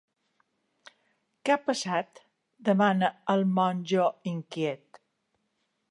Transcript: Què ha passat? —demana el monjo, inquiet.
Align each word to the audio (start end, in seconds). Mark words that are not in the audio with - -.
Què 1.49 1.53
ha 1.55 1.59
passat? 1.67 2.21
—demana 2.23 3.13
el 3.35 3.47
monjo, 3.61 4.09
inquiet. 4.35 5.03